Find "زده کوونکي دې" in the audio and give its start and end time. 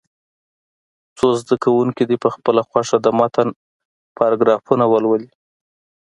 1.41-2.17